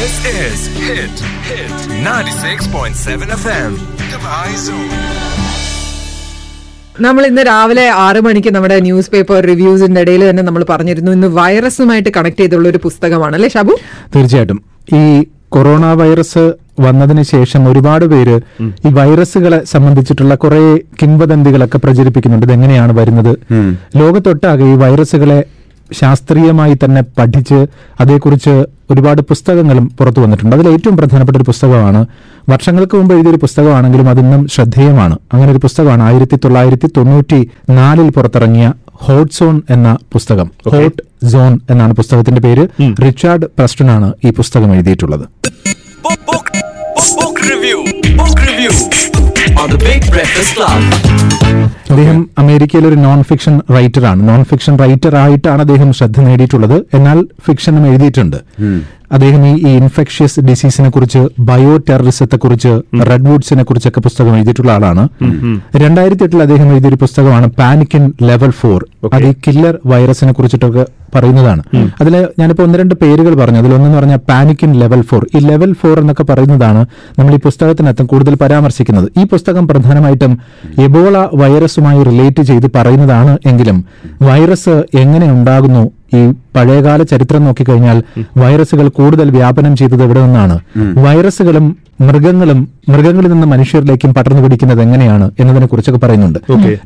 This 0.00 0.18
is 0.40 0.60
Hit, 0.82 1.16
Hit 1.46 1.72
96.7 2.04 3.32
FM. 3.42 3.72
Dubai 4.10 4.50
Zone. 4.66 4.92
നമ്മൾ 7.00 7.26
ഇന്ന് 7.26 7.42
രാവിലെ 7.46 7.88
ആറ് 8.04 8.20
മണിക്ക് 8.20 8.54
നമ്മുടെ 8.54 8.80
ന്യൂസ് 8.80 9.10
പേപ്പർ 9.10 9.40
റിവ്യൂസിന്റെ 9.50 10.00
ഇടയിൽ 10.00 10.30
തന്നെ 10.30 10.42
നമ്മൾ 10.42 10.64
പറഞ്ഞിരുന്നു 10.68 11.12
ഇന്ന് 11.12 11.26
വൈറസുമായിട്ട് 11.26 12.08
കണക്ട് 12.16 12.40
ചെയ്തുള്ള 12.40 12.68
ഒരു 12.68 12.78
പുസ്തകമാണ്. 12.78 13.34
അല്ലേ 13.34 13.48
ഷാബു? 13.48 13.76
തീർച്ചയായിട്ടും. 14.16 14.62
ഈ 14.94 15.26
കൊറോണ 15.48 15.92
വൈറസ് 15.92 16.54
വന്നതിന് 16.80 17.22
ശേഷം 17.22 17.68
ഒരുപാട് 17.68 18.04
പേര് 18.04 18.40
ഈ 18.62 18.90
വൈറസുകളെ 18.98 19.64
സംബന്ധിച്ചിട്ടുള്ള 19.64 20.34
കുറെ 20.34 20.60
കിംവദന്തികളൊക്കെ 21.02 21.78
പ്രചരിപ്പിക്കുന്നുണ്ട്. 21.78 22.46
ഇതെങ്ങനെയാണ് 22.46 22.92
വരുന്നത്? 22.92 23.32
ലോകത്തൊട്ടാകെ 23.96 24.64
ഈ 24.64 24.74
വൈറസുകളെ 24.74 25.44
ശാസ്ത്രീയമായി 25.92 26.78
തന്നെ 26.84 27.02
പഠിച്ച് 27.02 27.66
അതേക്കുറിച്ച് 28.00 28.66
ഒരുപാട് 28.90 29.22
പുസ്തകങ്ങളും 29.22 29.92
പുറത്തു 29.98 30.20
വന്നിട്ടുണ്ട്. 30.20 30.56
അതിൽ 30.56 30.68
ഏറ്റവും 30.68 30.96
പ്രധാനപ്പെട്ട 30.96 31.36
ഒരു 31.36 31.44
പുസ്തകമാണ് 31.44 32.06
വർഷങ്ങൾക്ക് 32.48 32.96
മുമ്പ് 32.96 33.14
എഴുതിയൊരു 33.14 33.36
പുസ്തകമാണെങ്കിലും 33.36 34.08
അതിന്നും 34.08 34.48
ശ്രദ്ധേയമാണ്. 34.48 35.18
അങ്ങനെ 35.32 35.52
ഒരു 35.52 35.58
പുസ്തകമാണ് 35.58 36.02
ആയിരത്തി 36.02 36.36
തൊള്ളായിരത്തി 36.36 36.86
തൊണ്ണൂറ്റി 36.96 37.50
നാലിൽ 37.70 38.10
പുറത്തിറങ്ങിയ 38.10 38.72
ഹോട്ട് 38.92 39.34
സോൺ 39.34 39.62
എന്ന 39.70 39.98
പുസ്തകം. 40.12 40.50
ഹോട്ട് 40.68 41.26
സോൺ 41.26 41.60
എന്നാണ് 41.70 41.92
പുസ്തകത്തിന്റെ 41.92 42.40
പേര്. 42.40 42.68
റിച്ചാർഡ് 43.02 43.46
പ്രസ്റ്റൺ 43.58 43.90
ആണ് 43.90 44.12
ഈ 44.24 44.30
പുസ്തകം 44.30 44.74
എഴുതിയിട്ടുള്ളത്. 44.74 45.28
On 49.58 49.68
the 49.70 49.78
Big 49.78 50.02
Breakfast 50.14 50.50
Club. 50.56 50.80
അദ്ദേഹം 51.90 52.18
അമേരിക്കയിലെ 52.38 52.86
ഒരു 52.88 52.98
നോൺ 53.04 53.22
ഫിക്ഷൻ 53.22 53.54
റൈറ്റർ 53.76 54.04
ആണ്. 54.10 54.28
നോൺ 54.28 54.44
ഫിക്ഷൻ 54.50 54.78
റൈറ്റർ 54.78 55.16
ആയിട്ടാണ് 55.16 55.60
അദ്ദേഹം 55.60 55.92
ശ്രദ്ധ 55.92 56.20
നേടിയിട്ടുള്ളത്. 56.20 56.76
എന്നാൽ 56.96 57.18
ഫിക്ഷനും 57.46 57.86
എഴുതിയിട്ടുണ്ട്. 57.90 58.38
അദ്ദേഹം 59.12 59.46
ഈ 59.46 59.66
ഇൻഫെക്ഷ്യസ് 59.66 60.40
ഡിസീസിനെ 60.40 60.90
കുറിച്ച് 60.90 61.28
ബയോ 61.38 61.76
ടെററിസത്തെ 61.76 62.36
കുറിച്ച് 62.36 62.80
റെഡ്വുഡ്സിനെ 63.08 63.62
കുറിച്ചൊക്കെ 63.62 64.00
പുസ്തകം 64.00 64.36
എഴുതിയിട്ടുള്ള 64.36 64.72
ആളാണ്. 64.72 65.08
രണ്ടായിരത്തി 65.76 66.22
എട്ടിൽ 66.22 66.42
അദ്ദേഹം 66.42 66.70
എഴുതിയൊരു 66.70 66.94
പുസ്തകമാണ് 66.94 67.46
പാനിക് 67.46 67.96
ഇൻ 67.96 68.12
ലെവൽ 68.22 68.50
ഫോർ 68.50 68.86
അത് 69.12 69.26
ഈ 69.26 69.32
കില്ലർ 69.32 69.78
വൈറസിനെ 69.86 70.32
കുറിച്ചിട്ടൊക്കെ 70.32 70.86
പറയുന്നതാണ്. 71.14 71.62
അതിൽ 72.00 72.28
ഞാനിപ്പോ 72.38 72.64
ഒന്ന് 72.64 72.78
രണ്ട് 72.78 72.94
പേരുകൾ 72.94 73.34
പറഞ്ഞു. 73.34 73.58
അതിലൊന്നെന്ന് 73.58 73.98
പറഞ്ഞാൽ 73.98 74.20
പാനിക് 74.28 74.64
ഇൻ 74.64 74.72
ലെവൽ 74.72 75.02
ഫോർ 75.02 75.26
ഈ 75.34 75.38
ലെവൽ 75.38 75.72
ഫോർ 75.72 75.98
എന്നൊക്കെ 76.00 76.22
പറയുന്നതാണ് 76.22 76.86
നമ്മൾ 77.18 77.34
ഈ 77.34 77.38
പുസ്തകത്തിനകത്തും 77.38 78.06
കൂടുതൽ 78.06 78.34
പരാമർശിക്കുന്നത്. 78.34 79.08
ഈ 79.20 79.24
പുസ്തകം 79.24 79.68
പ്രധാനമായിട്ടും 79.68 80.38
എബോള 80.80 81.28
വൈറസുമായി 81.34 82.02
റിലേറ്റ് 82.02 82.42
ചെയ്ത് 82.42 82.70
പറയുന്നതാണ് 82.74 83.38
എങ്കിലും 83.46 83.84
വൈറസ് 84.22 84.82
എങ്ങനെ 84.94 85.32
ഉണ്ടാകുന്നു 85.32 85.90
ഈ 86.18 86.20
പഴയകാല 86.56 87.02
ചരിത്രം 87.02 87.44
നോക്കിക്കഴിഞ്ഞാൽ 87.44 87.98
വൈറസുകൾ 88.42 88.88
കൂടുതൽ 88.98 89.30
വ്യാപനം 89.30 89.76
ചെയ്തത് 89.76 90.02
എവിടെ 90.02 90.20
നിന്നാണ്? 90.26 90.56
വൈറസുകളും 91.04 91.66
മൃഗങ്ങളും 92.08 92.58
മൃഗങ്ങളിൽ 92.88 93.30
നിന്ന് 93.32 93.46
മനുഷ്യരിലേക്കും 93.46 94.14
പടർന്നു 94.14 94.42
പിടിക്കുന്നത് 94.42 94.80
എങ്ങനെയാണ് 94.82 95.30
എന്നതിനെ 95.38 95.66
കുറിച്ചൊക്കെ 95.66 96.00
പറയുന്നുണ്ട്. 96.06 96.38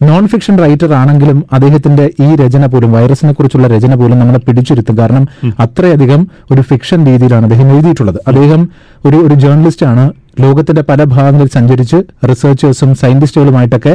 നോൺ 0.08 0.24
ഫിക്ഷൻ 0.32 0.54
റൈറ്റർ 0.64 0.92
ആണെങ്കിലും 0.92 1.38
അദ്ദേഹത്തിന്റെ 1.52 2.10
ഈ 2.20 2.28
രചന 2.42 2.66
പോലും 2.66 2.92
വൈറസിനെ 2.92 3.32
കുറിച്ചുള്ള 3.32 3.68
രചന 3.74 3.94
പോലും 3.94 4.18
നമ്മളെ 4.18 4.38
പിടിച്ചിരുത്തും. 4.38 4.98
കാരണം 4.98 5.24
അത്രയധികം 5.66 6.20
ഒരു 6.50 6.60
ഫിക്ഷൻ 6.60 7.06
രീതിയിലാണ് 7.06 7.44
അദ്ദേഹം 7.44 7.70
എഴുതിയിട്ടുള്ളത്. 7.74 8.18
അദ്ദേഹം 8.26 8.68
ഒരു 9.06 9.16
ഒരു 9.16 9.34
ജേർണലിസ്റ്റ് 9.34 9.86
ആണ് 9.86 10.04
ലോകത്തിന്റെ 10.40 10.82
പല 10.82 11.04
ഭാഗങ്ങളിൽ 11.04 11.50
സഞ്ചരിച്ച് 11.56 11.98
റിസർച്ചേഴ്സും 12.30 12.94
സയന്റിസ്റ്റുകളുമായിട്ടൊക്കെ 12.94 13.94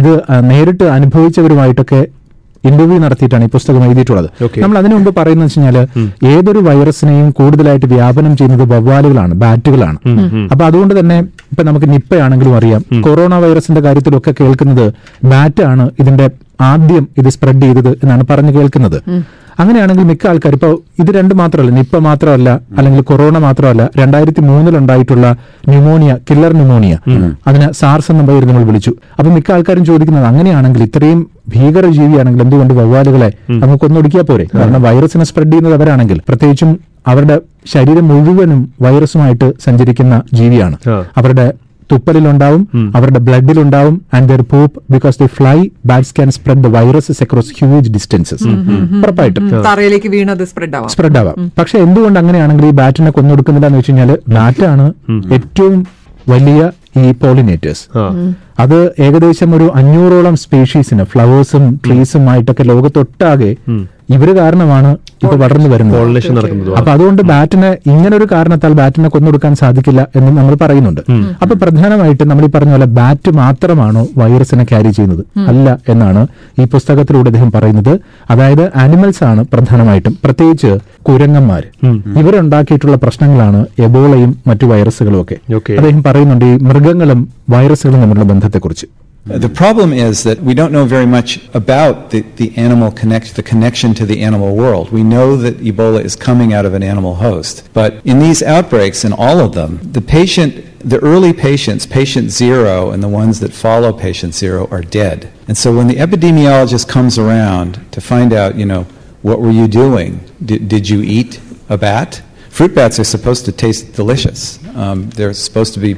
ഇത് 0.00 0.12
നേരിട്ട് 0.50 0.84
അനുഭവിച്ചവരുമായിട്ടൊക്കെ 0.96 2.00
ഇന്റർവ്യൂ 2.68 2.98
നടത്തിയിട്ടാണ് 3.04 3.44
ഈ 3.48 3.50
പുസ്തകം 3.56 3.82
എഴുതിയിട്ടുള്ളത്. 3.86 4.28
നമ്മൾ 4.64 4.76
അതിനു 4.80 4.94
മുമ്പ് 4.96 5.10
പറയുന്നത് 5.18 5.46
വെച്ച് 5.48 5.60
കഴിഞ്ഞാൽ 5.60 5.78
ഏതൊരു 6.34 6.60
വൈറസിനെയും 6.68 7.28
കൂടുതലായിട്ട് 7.40 7.88
വ്യാപനം 7.94 8.32
ചെയ്യുന്നത് 8.40 8.64
വവ്വാലുകളാണ് 8.74 9.34
ബാറ്റുകളാണ്. 9.42 9.98
അപ്പൊ 10.52 10.64
അതുകൊണ്ട് 10.70 10.94
തന്നെ 11.00 11.18
ഇപ്പൊ 11.52 11.64
നമുക്ക് 11.70 11.88
നിപ്പയാണെങ്കിലും 11.94 12.54
അറിയാം. 12.60 12.82
കൊറോണ 13.06 13.34
വൈറസിന്റെ 13.44 13.82
കാര്യത്തിലൊക്കെ 13.88 14.34
കേൾക്കുന്നത് 14.40 14.86
ബാറ്റാണ് 15.34 15.86
ഇതിന്റെ 16.02 16.28
ആദ്യം 16.72 17.04
ഇത് 17.20 17.28
സ്പ്രെഡ് 17.34 17.62
ചെയ്തത് 17.66 17.92
എന്നാണ് 18.02 18.24
പറഞ്ഞു 18.30 18.52
കേൾക്കുന്നത്. 18.56 18.98
അങ്ങനെയാണെങ്കിൽ 19.60 20.04
മിക്ക 20.10 20.26
ആൾക്കാർ 20.26 20.52
ഇപ്പോൾ 20.56 20.72
ഇത് 21.02 21.10
രണ്ട് 21.16 21.34
മാത്രമല്ല 21.34 21.72
നിപ്പ 21.78 21.96
മാത്രമല്ല 22.06 22.50
അല്ലെങ്കിൽ 22.78 23.02
കൊറോണ 23.10 23.38
മാത്രമല്ല 23.38 23.90
രണ്ടായിരത്തി 24.00 24.40
മൂന്നിലുണ്ടായിട്ടുള്ള 24.40 25.26
ന്യൂമോണിയ 25.70 26.12
കില്ലർ 26.30 26.52
ന്യൂമോണിയ. 26.52 26.94
അതിന് 27.48 27.72
സാർസ് 27.80 28.10
എന്ന 28.12 28.22
പേര് 28.30 28.44
നമ്മൾ 28.50 28.64
വിളിച്ചു. 28.70 28.92
അപ്പൊ 29.18 29.30
മിക്ക 29.36 29.52
ആൾക്കാരും 29.52 29.84
ചോദിക്കുന്നത് 29.84 30.26
അങ്ങനെയാണെങ്കിൽ 30.30 30.82
ഇത്രയും 30.88 31.20
ഭീകര 31.54 31.86
ജീവിയാണെങ്കിൽ 31.98 32.42
എന്തുകൊണ്ട് 32.42 32.74
വവ്വാലുകളെ 32.74 33.30
നമുക്ക് 33.62 33.84
ഒന്നൊടുക്കിയാൽ 33.88 34.26
പോരെ? 34.30 34.46
കാരണം 34.58 34.82
വൈറസിനെ 34.82 35.24
സ്പ്രെഡ് 35.30 35.50
ചെയ്യുന്നത് 35.50 35.74
അവരാണെങ്കിൽ. 35.78 36.20
പ്രത്യേകിച്ചും 36.28 36.72
അവരുടെ 37.12 37.36
ശരീരം 37.74 38.08
മുഴുവനും 38.08 38.60
വൈറസുമായിട്ട് 38.84 39.48
സഞ്ചരിക്കുന്ന 39.64 40.22
ജീവിയാണ്. 40.38 40.76
അവരുടെ 41.20 41.46
തുപ്പലിലുണ്ടാവും 41.92 42.62
അവരുടെ 42.96 43.18
ബ്ലഡിലുണ്ടാവും 43.18 44.02
and 44.14 44.28
their 44.28 44.42
pop 44.52 44.82
because 44.92 45.18
the 45.22 45.28
fly 45.38 45.56
bats 45.86 46.14
can 46.16 46.30
spread 46.30 46.64
the 46.64 46.70
viruses 46.76 47.22
across 47.22 47.52
huge 47.60 47.90
distances 47.90 48.48
ഉറപ്പായിട്ടും. 49.02 49.48
സ്പ്രെഡ് 50.92 51.18
ആവാം. 51.20 51.50
പക്ഷെ 51.58 51.78
എന്തുകൊണ്ട് 51.78 52.18
അങ്ങനെയാണെങ്കിൽ 52.18 52.66
ഈ 52.66 52.70
ബാറ്റിനെ 52.70 53.10
കൊന്നൊടുക്കുന്നില്ല 53.10 53.66
എന്ന് 53.66 53.78
വെച്ച് 53.78 53.92
കഴിഞ്ഞാൽ 53.92 54.18
ബാറ്റാണ് 54.28 54.86
ഏറ്റവും 55.32 55.78
വലിയ 56.28 56.60
ഈ 57.02 57.12
പോളിനേറ്റേഴ്സ് 57.22 57.84
അത് 58.58 58.92
ഏകദേശം 58.98 59.56
ഒരു 59.56 59.72
അഞ്ഞൂറോളം 59.74 60.36
സ്പീഷീസിന് 60.36 61.04
ഫ്ലവേഴ്സും 61.04 61.80
ട്രീസും 61.86 62.30
ആയിട്ടൊക്കെ 62.30 62.62
ലോകത്തൊട്ടാകെ 62.62 63.50
ഇവർ 64.10 64.36
കാരണമാണ് 64.36 64.96
ഇപ്പൊ 65.24 65.36
വളർന്നു 65.36 65.68
വരുന്നത്. 65.68 65.96
അപ്പൊ 66.78 66.90
അതുകൊണ്ട് 66.90 67.22
ബാറ്റിന് 67.22 67.76
ഇങ്ങനെ 67.90 68.16
ഒരു 68.16 68.26
കാരണത്താൽ 68.32 68.72
ബാറ്റിനെ 68.72 69.08
കൊന്നൊടുക്കാൻ 69.08 69.54
സാധിക്കില്ല 69.56 70.06
എന്ന് 70.16 70.30
നമ്മൾ 70.38 70.54
പറയുന്നുണ്ട്. 70.62 71.00
അപ്പൊ 71.42 71.54
പ്രധാനമായിട്ട് 71.54 72.24
നമ്മൾ 72.30 72.44
ഈ 72.44 72.50
പറഞ്ഞ 72.54 72.70
പോലെ 72.70 72.86
ബാറ്റ് 72.86 73.30
മാത്രമാണോ 73.30 74.08
വൈറസിനെ 74.16 74.64
ക്യാരി 74.64 74.90
ചെയ്യുന്നത്? 74.90 75.22
അല്ല 75.50 75.78
എന്നാണ് 75.88 76.26
ഈ 76.60 76.64
പുസ്തകത്തിലൂടെ 76.64 77.28
അദ്ദേഹം 77.28 77.52
പറയുന്നത്. 77.52 78.00
അതായത് 78.30 78.70
ആനിമൽസ് 78.76 79.24
ആണ് 79.24 79.44
പ്രധാനമായിട്ടും 79.52 80.18
പ്രത്യേകിച്ച് 80.24 80.72
കുരങ്ങന്മാർ 81.08 81.62
ഇവരുണ്ടാക്കിയിട്ടുള്ള 82.20 82.96
പ്രശ്നങ്ങളാണ് 82.96 83.66
എബോളയും 83.86 84.36
മറ്റു 84.46 84.64
വൈറസുകളും 84.64 85.20
ഒക്കെ 85.20 85.38
അദ്ദേഹം 85.78 86.02
പറയുന്നുണ്ട് 86.02 86.44
ഈ 86.44 86.56
മൃഗങ്ങളും 86.68 87.28
വൈറസുകളും 87.55 87.99
തമ്മിലുള്ള 88.03 88.27
ബന്ധത്തെക്കുറിച്ച് 88.31 88.87
The 89.27 89.49
problem 89.49 89.91
is 89.91 90.23
that 90.23 90.39
we 90.39 90.53
don't 90.53 90.71
know 90.71 90.85
very 90.85 91.05
much 91.05 91.49
about 91.53 92.11
the, 92.11 92.21
the 92.21 92.57
animal 92.57 92.91
connect, 92.91 93.35
the 93.35 93.43
connection 93.43 93.93
to 93.95 94.05
the 94.05 94.21
animal 94.21 94.55
world. 94.55 94.89
We 94.89 95.03
know 95.03 95.35
that 95.35 95.57
Ebola 95.57 96.01
is 96.01 96.15
coming 96.15 96.53
out 96.53 96.65
of 96.65 96.73
an 96.73 96.81
animal 96.81 97.15
host. 97.15 97.67
But 97.73 97.99
in 98.05 98.19
these 98.19 98.41
outbreaks, 98.41 99.03
in 99.03 99.11
all 99.11 99.39
of 99.39 99.53
them, 99.53 99.71
the 99.91 99.99
patient, 100.01 100.79
the 100.79 100.99
early 100.99 101.33
patients, 101.33 101.85
patient 101.85 102.29
zero 102.29 102.91
and 102.91 103.03
the 103.03 103.09
ones 103.09 103.41
that 103.41 103.51
follow 103.51 103.91
patient 103.91 104.33
zero 104.33 104.65
are 104.71 104.81
dead. 104.81 105.29
And 105.49 105.57
so 105.57 105.75
when 105.75 105.87
the 105.87 105.95
epidemiologist 105.95 106.87
comes 106.87 107.17
around 107.17 107.85
to 107.91 107.99
find 107.99 108.31
out, 108.31 108.55
you 108.55 108.65
know, 108.65 108.83
what 109.23 109.41
were 109.41 109.51
you 109.51 109.67
doing? 109.67 110.21
Did, 110.45 110.69
did 110.69 110.87
you 110.87 111.01
eat 111.01 111.41
a 111.67 111.77
bat? 111.77 112.21
Fruit 112.49 112.73
bats 112.73 112.97
are 112.97 113.03
supposed 113.03 113.43
to 113.45 113.51
taste 113.51 113.93
delicious. 113.93 114.59
Um, 114.73 115.09
they're 115.11 115.33
supposed 115.33 115.73
to 115.73 115.79
be 115.79 115.97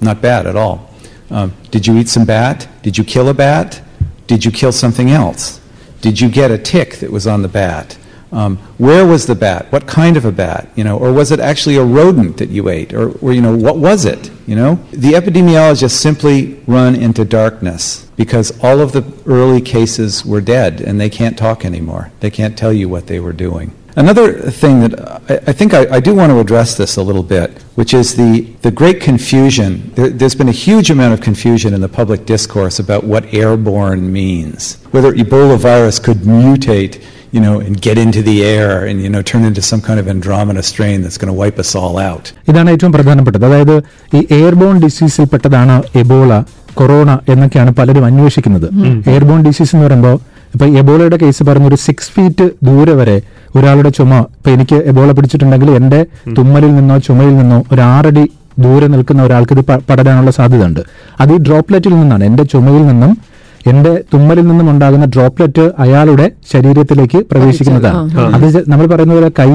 not 0.00 0.20
bad 0.22 0.46
at 0.46 0.56
all. 0.56 0.90
Um, 1.30 1.54
did 1.70 1.86
you 1.86 1.96
eat 1.98 2.08
some 2.08 2.24
bat? 2.24 2.68
Did 2.82 2.98
you 2.98 3.04
kill 3.04 3.28
a 3.28 3.34
bat? 3.34 3.80
Did 4.26 4.44
you 4.44 4.50
kill 4.50 4.72
something 4.72 5.10
else? 5.10 5.60
Did 6.00 6.20
you 6.20 6.28
get 6.28 6.50
a 6.50 6.58
tick 6.58 6.96
that 6.96 7.10
was 7.10 7.26
on 7.26 7.42
the 7.42 7.48
bat? 7.48 7.98
Um, 8.32 8.58
where 8.78 9.04
was 9.04 9.26
the 9.26 9.34
bat? 9.34 9.70
What 9.72 9.88
kind 9.88 10.16
of 10.16 10.24
a 10.24 10.30
bat? 10.30 10.68
You 10.76 10.84
know, 10.84 10.96
or 10.96 11.12
was 11.12 11.32
it 11.32 11.40
actually 11.40 11.76
a 11.76 11.84
rodent 11.84 12.36
that 12.36 12.48
you 12.48 12.68
ate? 12.68 12.92
Or, 12.92 13.10
or 13.18 13.32
you 13.32 13.40
know, 13.40 13.56
what 13.56 13.78
was 13.78 14.04
it? 14.04 14.30
You 14.46 14.54
know, 14.54 14.76
the 14.92 15.12
epidemiologists 15.12 15.90
simply 15.90 16.60
run 16.66 16.94
into 16.94 17.24
darkness 17.24 18.08
because 18.16 18.56
all 18.62 18.80
of 18.80 18.92
the 18.92 19.04
early 19.26 19.60
cases 19.60 20.24
were 20.24 20.40
dead 20.40 20.80
and 20.80 21.00
they 21.00 21.10
can't 21.10 21.36
talk 21.36 21.64
anymore. 21.64 22.12
They 22.20 22.30
can't 22.30 22.56
tell 22.56 22.72
you 22.72 22.88
what 22.88 23.08
they 23.08 23.18
were 23.18 23.32
doing. 23.32 23.72
Another 23.96 24.32
thing 24.32 24.80
that 24.80 24.92
I, 25.28 25.34
I 25.48 25.52
think 25.52 25.74
I, 25.74 25.86
I 25.90 26.00
do 26.00 26.14
want 26.14 26.30
to 26.30 26.38
address 26.38 26.76
this 26.76 26.96
a 26.96 27.02
little 27.02 27.22
bit, 27.24 27.50
which 27.74 27.92
is 27.92 28.14
the, 28.16 28.42
the 28.62 28.70
great 28.70 29.00
confusion. 29.00 29.90
There, 29.94 30.08
there's 30.10 30.34
been 30.34 30.48
a 30.48 30.52
huge 30.52 30.90
amount 30.90 31.12
of 31.14 31.20
confusion 31.20 31.74
in 31.74 31.80
the 31.80 31.88
public 31.88 32.24
discourse 32.24 32.78
about 32.78 33.04
what 33.04 33.32
airborne 33.34 34.12
means. 34.12 34.76
Whether 34.92 35.12
Ebola 35.12 35.58
virus 35.58 35.98
could 35.98 36.18
mutate, 36.18 37.02
you 37.32 37.40
know, 37.40 37.60
and 37.60 37.80
get 37.80 37.98
into 37.98 38.22
the 38.22 38.44
air 38.44 38.86
and, 38.86 39.00
you 39.02 39.08
know, 39.08 39.22
turn 39.22 39.44
into 39.44 39.62
some 39.62 39.80
kind 39.80 39.98
of 40.00 40.08
Andromeda 40.08 40.62
strain 40.62 41.02
that's 41.02 41.18
going 41.18 41.32
to 41.34 41.38
wipe 41.42 41.58
us 41.58 41.74
all 41.74 41.98
out. 42.10 42.32
ഇതാണ് 42.48 42.70
ഏറ്റവും 42.74 42.92
പ്രധാനപ്പെട്ടത് 42.96 43.44
അതായത് 43.48 43.76
ഈ 44.16 44.20
airborne 44.38 44.76
ഡിസീസിൽ 44.86 45.26
പെട്ടതാണ് 45.34 45.76
Ebola 46.02 46.32
corona 46.80 47.10
എന്നൊക്കെയാണ് 47.32 47.70
പലരും 47.78 48.04
അന്വേഷിക്കുന്നത് 48.08 48.66
airborne 49.12 49.40
disease 49.46 49.72
എന്ന് 49.76 49.86
പറയുമ്പോൾ 49.86 50.16
ഇപ്പൊ 50.54 50.66
എബോളയുടെ 50.82 51.18
കേസ് 51.22 51.42
പറഞ്ഞ 51.48 51.66
ഒരു 51.70 51.78
സിക്സ് 51.86 52.10
ഫീറ്റ് 52.14 52.46
ദൂരെ 52.68 52.94
വരെ 53.00 53.16
ഒരാളുടെ 53.56 53.90
ചുമ 53.90 54.12
ഇപ്പൊ 54.36 54.50
എനിക്ക് 54.50 54.76
എബോള 54.86 55.10
പിടിച്ചിട്ടുണ്ടെങ്കിൽ 55.12 55.70
എന്റെ 55.70 56.00
തുമ്മലിൽ 56.38 56.74
നിന്നോ 56.74 56.98
ചുമയിൽ 56.98 57.36
നിന്നോ 57.36 57.64
ഒരു 57.72 57.80
ആറടി 57.90 58.24
ദൂരെ 58.58 58.86
നിൽക്കുന്ന 58.86 59.22
ഒരാൾക്ക് 59.22 59.52
ഇത് 59.52 59.62
പടരാനുള്ള 59.88 60.30
സാധ്യത 60.30 60.64
ഉണ്ട് 60.64 60.80
അത് 61.20 61.32
ഈ 61.32 61.38
ഡ്രോപ്ലെറ്റിൽ 61.38 61.92
നിന്നാണ്. 62.00 62.24
എന്റെ 62.24 62.42
ചുമയിൽ 62.42 62.86
നിന്നും 62.86 63.12
എന്റെ 63.66 64.04
തുമ്മലിൽ 64.14 64.46
നിന്നും 64.46 64.70
ഉണ്ടാകുന്ന 64.70 65.04
ഡ്രോപ്ലെറ്റ് 65.04 65.70
അയാളുടെ 65.78 66.30
ശരീരത്തിലേക്ക് 66.52 67.18
പ്രവേശിക്കുന്നതാണ്. 67.30 68.34
അത് 68.34 68.70
നമ്മൾ 68.70 68.86
പറയുന്ന 68.86 69.14
പോലെ 69.14 69.30
കൈ 69.38 69.50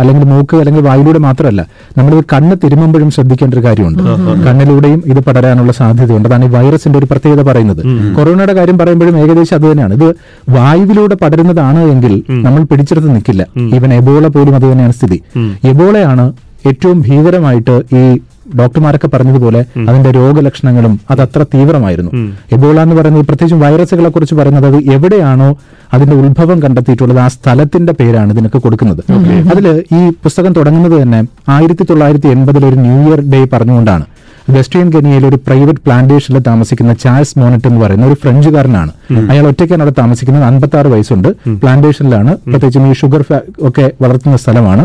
അല്ലെങ്കിൽ 0.00 0.24
മൂക്ക് 0.24 0.56
അല്ലെങ്കിൽ 0.56 0.82
വായിലൂടെ 0.82 1.18
മാത്രമല്ല 1.18 1.66
നമ്മൾ 1.98 2.22
കണ്ണ് 2.32 2.56
തിരുമുമ്പോഴും 2.64 3.10
ശ്രദ്ധിക്കേണ്ട 3.10 3.54
ഒരു 3.54 3.64
കാര്യമുണ്ട്. 3.64 4.02
കണ്ണിലൂടെയും 4.46 5.02
ഇത് 5.06 5.20
പടരാനുള്ള 5.20 5.72
സാധ്യതയുണ്ട്. 5.72 6.28
അതാണ് 6.28 6.44
ഈ 6.44 6.48
വൈറസിന്റെ 6.48 6.98
ഒരു 6.98 7.06
പ്രത്യേകത 7.10 7.42
പറയുന്നത്. 7.42 7.82
കൊറോണയുടെ 8.16 8.52
കാര്യം 8.52 8.78
പറയുമ്പോഴും 8.78 9.18
ഏകദേശം 9.18 9.56
അത് 9.56 9.70
തന്നെയാണ്. 9.70 9.94
ഇത് 9.94 10.08
വായുവിലൂടെ 10.48 11.14
പടരുന്നതാണ് 11.14 11.78
എങ്കിൽ 11.78 12.24
നമ്മൾ 12.30 12.62
പിടിച്ചെടുത്ത് 12.62 13.10
നിൽക്കില്ല. 13.10 13.46
ഈവൻ 13.76 13.94
എബോള 13.94 14.26
പോലും 14.26 14.54
അത് 14.54 14.72
തന്നെയാണ് 14.72 14.92
സ്ഥിതി. 14.92 15.20
എബോളയാണ് 15.64 16.32
ഏറ്റവും 16.66 17.00
ഭീകരമായിട്ട് 17.00 17.82
ഈ 17.96 18.20
ഡോക്ടർമാരൊക്കെ 18.58 19.08
പറഞ്ഞതുപോലെ 19.08 19.60
അതിന്റെ 19.88 20.10
രോഗലക്ഷണങ്ങളും 20.10 21.00
അത് 21.10 21.20
അത്ര 21.20 21.42
തീവ്രമായിരുന്നു. 21.42 22.10
എബോള 22.52 22.80
എന്ന് 22.80 22.96
പറയുന്നത് 22.96 23.26
പ്രത്യേകിച്ചും 23.26 23.60
വൈറസുകളെ 23.60 24.08
കുറിച്ച് 24.08 24.34
പറയുന്നത് 24.34 24.66
അത് 24.66 24.78
എവിടെയാണോ 24.92 25.50
അതിന്റെ 25.94 26.16
ഉത്ഭവം 26.16 26.62
കണ്ടെത്തിയിട്ടുള്ളത് 26.62 27.18
ആ 27.18 27.28
സ്ഥലത്തിന്റെ 27.28 27.92
പേരാണ് 27.92 28.32
ഇതിനൊക്കെ 28.32 28.58
കൊടുക്കുന്നത്. 28.58 29.02
അതിൽ 29.50 29.84
ഈ 29.98 30.10
പുസ്തകം 30.24 30.52
തുടങ്ങുന്നത് 30.52 31.02
തന്നെ 31.02 31.20
ആയിരത്തി 31.48 31.86
തൊള്ളായിരത്തി 31.90 32.26
എൺപതിൽ 32.28 32.66
ഒരു 32.66 32.74
ന്യൂ 32.74 32.98
ഇയർ 33.08 33.20
ഡേ 33.20 33.44
പറഞ്ഞുകൊണ്ടാണ്. 33.52 34.04
വെസ്റ്റേൺ 34.50 34.92
കെനിയയിലെ 34.92 35.28
ഒരു 35.28 35.36
പ്രൈവറ്റ് 35.36 35.80
പ്ലാന്റേഷനിൽ 35.86 36.40
താമസിക്കുന്ന 36.46 36.92
ചാൾസ് 36.92 37.38
മോണറ്റ് 37.38 37.66
എന്ന് 37.66 37.80
പറയുന്ന 37.80 38.06
ഒരു 38.06 38.14
ഫ്രഞ്ചുകാരനാണ്. 38.14 38.92
അയാൾ 39.30 39.46
ഒറ്റയ്ക്കാണ് 39.46 39.82
അവിടെ 39.82 39.94
താമസിക്കുന്നത്. 40.00 40.44
അൻപത്തി 40.44 40.76
ആറ് 40.76 40.86
വയസ്സുണ്ട് 40.86 41.28
പ്ലാന്റേഷനിലാണ്. 41.62 42.36
പ്രത്യേകിച്ചും 42.36 42.90
ഈ 42.90 42.92
ഷുഗർ 42.92 43.22
ഒക്കെ 43.68 43.90
വളർത്തുന്ന 44.02 44.36
സ്ഥലമാണ്. 44.36 44.84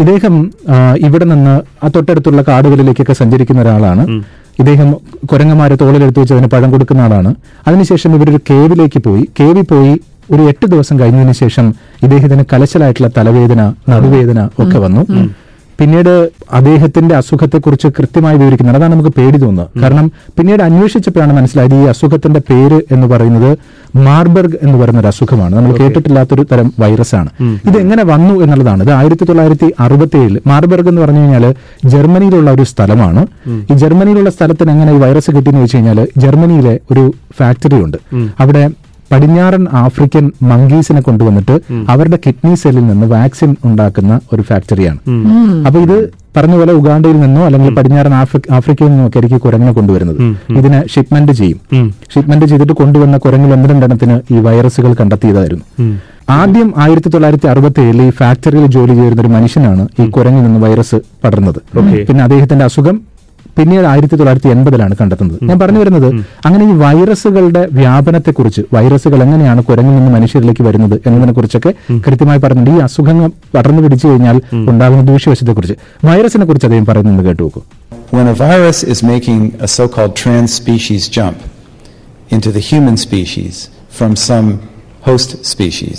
ഇദ്ദേഹം 0.00 0.34
ഇവിടെ 1.06 1.24
നിന്ന് 1.24 1.54
ആ 1.84 1.88
തൊട്ടടുത്തുള്ള 1.96 2.42
കാടുകളിലേക്കൊക്കെ 2.48 3.12
സഞ്ചരിക്കുന്ന 3.12 3.60
ഒരാളാണ്. 3.62 4.04
ഇദ്ദേഹം 4.60 4.88
കുരങ്ങന്മാരെ 5.30 5.76
തോളിലെടുത്ത് 5.82 6.20
വെച്ച് 6.20 6.34
അതിന് 6.34 6.48
പഴം 6.54 6.70
കൊടുക്കുന്ന 6.70 7.02
ആളാണ്. 7.02 7.30
അതിനുശേഷം 7.66 8.10
ഇവരൊരു 8.16 8.40
കേവിലേക്ക് 8.50 9.00
പോയി. 9.06 9.28
കേവി 9.40 9.60
പോയി 9.60 9.92
ഒരു 10.32 10.42
എട്ട് 10.42 10.66
ദിവസം 10.66 11.00
കഴിഞ്ഞതിന് 11.00 11.32
ശേഷം 11.32 11.66
ഇദ്ദേഹത്തിന് 12.02 12.44
കലശലായിട്ടുള്ള 12.52 13.10
തലവേദന 13.18 13.72
നടുവേദന 13.92 14.48
ഒക്കെ 14.64 14.78
വന്നു. 14.78 15.02
പിന്നീട് 15.82 16.30
അദ്ദേഹത്തിന്റെ 16.52 17.14
അസുഖത്തെക്കുറിച്ച് 17.16 17.88
കൃത്യമായി 17.88 18.36
വിവരിക്കുന്നത് 18.36 18.76
അതാണ് 18.76 18.92
നമുക്ക് 18.92 19.08
പേടി 19.08 19.38
തോന്നുന്നത്. 19.38 19.82
കാരണം 19.82 20.06
പിന്നീട് 20.38 20.62
അന്വേഷിച്ചപ്പോഴാണ് 20.62 21.32
മനസ്സിലായത് 21.32 21.74
ഈ 21.74 21.84
അസുഖത്തിന്റെ 21.84 22.40
പേര് 22.50 22.80
എന്ന് 22.90 23.06
പറയുന്നത് 23.06 23.50
മാർബർഗ് 23.96 24.56
എന്ന് 24.62 24.78
പറയുന്ന 24.78 25.00
ഒരു 25.00 25.06
അസുഖമാണ്. 25.06 25.54
നമ്മൾ 25.56 25.72
കേട്ടിട്ടില്ലാത്തൊരു 25.76 26.46
തരം 26.52 26.72
വൈറസാണ്. 26.78 27.30
ഇത് 27.68 27.78
എങ്ങനെ 27.78 28.04
വന്നു 28.04 28.34
എന്നുള്ളതാണ്. 28.34 28.82
ഇത് 28.82 28.92
ആയിരത്തി 28.92 29.24
തൊള്ളായിരത്തി 29.24 29.74
അറുപത്തി 29.80 30.16
ഏഴിൽ 30.16 30.40
മാർബർഗ് 30.46 30.88
എന്ന് 30.88 31.02
പറഞ്ഞു 31.02 31.18
കഴിഞ്ഞാൽ 31.18 31.46
ജർമ്മനിയിലുള്ള 31.84 32.50
ഒരു 32.50 32.62
സ്ഥലമാണ്. 32.62 33.26
ഈ 33.48 33.74
ജർമ്മനിയിലുള്ള 33.74 34.30
സ്ഥലത്തിന് 34.30 34.70
എങ്ങനെ 34.70 34.92
ഈ 34.92 34.96
വൈറസ് 34.96 35.30
കിട്ടിയെന്ന് 35.30 35.62
വെച്ച് 35.62 35.76
കഴിഞ്ഞാൽ 35.76 36.08
ജർമ്മനിയിലെ 36.16 36.80
ഒരു 36.90 37.14
ഫാക്ടറി 37.40 37.74
ഉണ്ട് 37.74 37.98
അവിടെ 38.40 38.64
പടിഞ്ഞാറൻ 39.12 39.66
ആഫ്രിക്കൻ 39.72 40.32
മങ്കീസിനെ 40.42 41.00
കൊണ്ടുവന്നിട്ട് 41.00 41.60
അവരുടെ 41.88 42.18
കിഡ്നി 42.26 42.54
സെല്ലിൽ 42.54 42.86
നിന്ന് 42.86 43.06
വാക്സിൻ 43.06 43.56
ഉണ്ടാക്കുന്ന 43.64 44.20
ഒരു 44.32 44.42
ഫാക്ടറിയാണ്. 44.42 44.98
അപ്പൊ 45.66 45.80
ഇത് 45.80 46.10
പറഞ്ഞ 46.36 46.56
പോലെ 46.56 46.72
ഉഗാണ്ടയിൽ 46.72 47.20
നിന്നോ 47.20 47.44
അല്ലെങ്കിൽ 47.44 47.74
പടിഞ്ഞാറൻ 47.74 48.14
ആഫ്രി- 48.14 48.54
ആഫ്രിക്കയിൽ 48.54 48.88
നിന്നോ 48.88 49.06
ഒക്കെ 49.06 49.16
ആയിരിക്കും 49.16 49.38
കുരങ്ങിനെ 49.38 49.72
കൊണ്ടുവരുന്നത്. 49.72 50.20
ഇതിനെ 50.58 50.88
ഷിപ്മെന്റ് 50.88 51.32
ചെയ്യും. 51.32 51.60
ഷിപ്മെന്റ് 52.14 52.46
ചെയ്തിട്ട് 52.46 52.72
കൊണ്ടുവന്ന 52.72 53.16
കുരങ്ങിൽ 53.16 53.52
ഒന്ന് 53.52 53.68
രണ്ടെണ്ണത്തിന് 53.68 54.20
ഈ 54.30 54.38
വൈറസുകൾ 54.38 54.94
കണ്ടെത്തിയതായിരുന്നു. 54.94 55.64
ആദ്യം 56.30 56.74
ആയിരത്തി 56.78 57.08
തൊള്ളായിരത്തി 57.08 57.46
അറുപത്തി 57.46 57.80
ഏഴിൽ 57.80 58.02
ഈ 58.02 58.10
ഫാക്ടറിയിൽ 58.10 58.66
ജോലി 58.66 58.94
ചെയ്യുന്ന 58.94 59.20
ഒരു 59.20 59.28
മനുഷ്യനാണ് 59.28 59.88
ഈ 60.00 60.06
കുരങ്ങിൽ 60.06 60.42
നിന്ന് 60.42 60.60
വൈറസ് 60.60 60.96
പടർന്നത്. 61.24 61.78
പിന്നെ 62.06 62.24
അദ്ദേഹത്തിന്റെ 62.24 62.64
അസുഖം 62.64 63.11
പിന്നീട് 63.56 63.86
ആയിരത്തി 63.92 64.16
തൊള്ളായിരത്തി 64.18 64.50
എൺപതിലാണ് 64.54 64.94
കണ്ടെത്തുന്നത്. 65.00 65.38
ഞാൻ 65.48 65.56
പറഞ്ഞു 65.62 65.80
വരുന്നത് 65.82 66.06
അങ്ങനെ 66.46 66.64
ഈ 66.70 66.74
വൈറസുകളുടെ 66.82 67.62
വ്യാപനത്തെക്കുറിച്ച് 67.78 68.62
വൈറസുകൾ 68.74 69.18
എങ്ങനെയാണ് 69.26 69.60
കുരങ്ങിൽ 69.68 69.94
നിന്ന് 69.96 70.12
മനുഷ്യരിലേക്ക് 70.16 70.62
വരുന്നത് 70.68 70.96
എന്നതിനെ 71.06 71.32
കുറിച്ചൊക്കെ 71.38 71.72
കൃത്യമായി 72.06 72.40
പറഞ്ഞിട്ടുണ്ട്. 72.44 72.80
ഈ 72.80 72.84
അസുഖങ്ങൾ 72.88 73.26
പടർന്നു 73.54 73.82
പിടിച്ചു 73.82 74.06
കഴിഞ്ഞാൽ 74.06 74.36
ഉണ്ടാകുന്ന 74.70 75.04
ദൂഷ്യവശത്തെക്കുറിച്ച്. 75.12 75.76
വൈറസിനെ 76.08 76.46
കുറിച്ച് 76.50 76.66
അദ്ദേഹം 76.70 76.86
പറയുന്നത് 76.90 77.26
കേട്ടു 77.28 77.42
നോക്കൂ. 77.42 77.62
When 78.16 78.26
a 78.34 78.36
virus 78.46 78.78
is 78.92 78.98
making 79.12 79.42
a 79.66 79.68
so 79.76 79.84
called 79.94 80.14
trans-species 80.22 81.02
jump 81.16 81.38
into 82.34 82.50
the 82.56 82.62
human 82.70 82.96
species 83.06 83.54
from 83.98 84.12
some 84.28 84.48
host 85.06 85.30
species, 85.52 85.98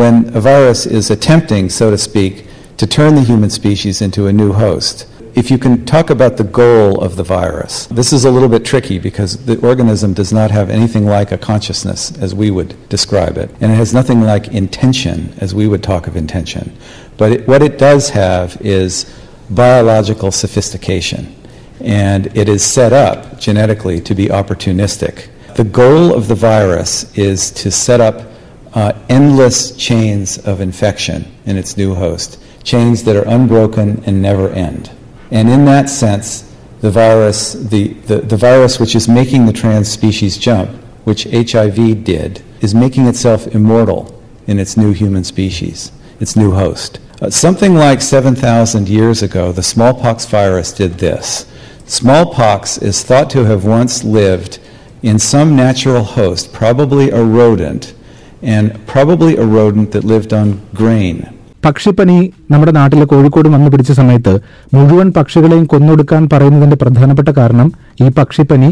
when 0.00 0.14
a 0.38 0.42
virus 0.50 0.80
is 0.98 1.06
attempting, 1.16 1.64
so 1.78 1.86
to 1.94 1.98
speak, 2.08 2.34
to 2.80 2.86
turn 2.96 3.12
the 3.20 3.26
human 3.30 3.50
species 3.58 3.96
into 4.06 4.22
a 4.30 4.32
new 4.40 4.52
host, 4.62 4.96
if 5.34 5.50
you 5.50 5.58
can 5.58 5.84
talk 5.86 6.10
about 6.10 6.36
the 6.36 6.44
goal 6.44 7.00
of 7.00 7.16
the 7.16 7.22
virus, 7.22 7.86
this 7.86 8.12
is 8.12 8.24
a 8.24 8.30
little 8.30 8.48
bit 8.48 8.64
tricky 8.64 8.98
because 8.98 9.44
the 9.44 9.58
organism 9.66 10.12
does 10.12 10.32
not 10.32 10.50
have 10.50 10.70
anything 10.70 11.06
like 11.06 11.32
a 11.32 11.38
consciousness 11.38 12.16
as 12.18 12.34
we 12.34 12.50
would 12.50 12.88
describe 12.88 13.36
it, 13.38 13.50
and 13.60 13.72
it 13.72 13.76
has 13.76 13.94
nothing 13.94 14.22
like 14.22 14.48
intention 14.48 15.32
as 15.38 15.54
we 15.54 15.68
would 15.68 15.82
talk 15.82 16.06
of 16.06 16.16
intention. 16.16 16.76
But 17.16 17.32
it, 17.32 17.48
what 17.48 17.62
it 17.62 17.78
does 17.78 18.10
have 18.10 18.60
is 18.60 19.12
biological 19.50 20.32
sophistication, 20.32 21.34
and 21.80 22.26
it 22.36 22.48
is 22.48 22.64
set 22.64 22.92
up 22.92 23.38
genetically 23.38 24.00
to 24.02 24.14
be 24.14 24.26
opportunistic. 24.26 25.28
The 25.54 25.64
goal 25.64 26.14
of 26.14 26.28
the 26.28 26.34
virus 26.34 27.16
is 27.16 27.50
to 27.52 27.70
set 27.70 28.00
up 28.00 28.30
uh, 28.74 28.92
endless 29.08 29.76
chains 29.76 30.38
of 30.38 30.60
infection 30.60 31.30
in 31.44 31.56
its 31.56 31.76
new 31.76 31.94
host, 31.94 32.42
chains 32.62 33.02
that 33.04 33.16
are 33.16 33.26
unbroken 33.28 34.02
and 34.04 34.22
never 34.22 34.48
end. 34.50 34.90
And 35.30 35.48
in 35.48 35.64
that 35.66 35.88
sense, 35.88 36.50
the 36.80 36.90
virus, 36.90 37.52
the, 37.52 37.88
the, 38.06 38.18
the 38.18 38.36
virus 38.36 38.80
which 38.80 38.94
is 38.94 39.08
making 39.08 39.46
the 39.46 39.52
trans 39.52 39.90
species 39.90 40.38
jump, 40.38 40.70
which 41.04 41.24
HIV 41.24 42.04
did, 42.04 42.42
is 42.60 42.74
making 42.74 43.06
itself 43.06 43.46
immortal 43.48 44.22
in 44.46 44.58
its 44.58 44.76
new 44.76 44.92
human 44.92 45.24
species, 45.24 45.92
its 46.18 46.36
new 46.36 46.52
host. 46.52 47.00
Uh, 47.20 47.28
something 47.28 47.74
like 47.74 48.00
7,000 48.00 48.88
years 48.88 49.22
ago, 49.22 49.52
the 49.52 49.62
smallpox 49.62 50.24
virus 50.24 50.72
did 50.72 50.94
this. 50.94 51.46
Smallpox 51.84 52.78
is 52.78 53.02
thought 53.02 53.28
to 53.30 53.44
have 53.44 53.64
once 53.64 54.04
lived 54.04 54.58
in 55.02 55.18
some 55.18 55.54
natural 55.54 56.02
host, 56.02 56.52
probably 56.52 57.10
a 57.10 57.22
rodent, 57.22 57.94
and 58.42 58.86
probably 58.86 59.36
a 59.36 59.44
rodent 59.44 59.92
that 59.92 60.04
lived 60.04 60.32
on 60.32 60.66
grain. 60.74 61.39
പക്ഷിപ്പനി 61.64 62.16
നമ്മുടെ 62.50 62.72
നാട്ടിലെ 62.72 63.04
കോഴിക്കോട് 63.04 63.48
വന്നു 63.48 63.70
പിടിച്ച 63.70 63.92
സമയത്ത് 63.92 64.32
മുഴുവൻ 64.74 65.10
പക്ഷികളെയും 65.10 65.64
കൊന്നൊടുക്കാൻ 65.64 66.28
പറയുന്നതിന്റെ 66.32 66.76
പ്രധാനപ്പെട്ട 66.76 67.28
കാരണം 67.30 67.68
ഈ 68.00 68.08
പക്ഷിപ്പനി 68.08 68.70